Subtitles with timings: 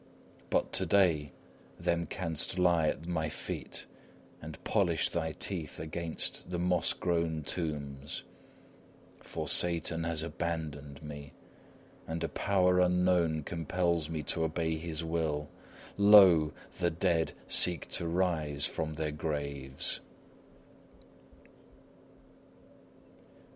[0.49, 1.31] But to day
[1.79, 3.85] thou canst lie at my feet,
[4.41, 8.23] and polish thy teeth against the moss grown tombs,
[9.19, 11.33] for Satan has abandoned me,
[12.07, 15.49] and a power unknown compels me to obey his will.
[15.97, 16.51] Lo!
[16.79, 19.99] the dead seek to rise from their graves.